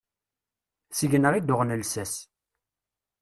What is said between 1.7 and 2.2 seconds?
llsas.